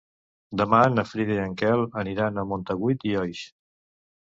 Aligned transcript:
Demà 0.61 0.79
na 0.93 1.03
Frida 1.09 1.35
i 1.35 1.43
en 1.43 1.53
Quel 1.63 1.85
aniran 2.05 2.41
a 2.45 2.47
Montagut 2.55 3.09
i 3.13 3.15
Oix. 3.27 3.47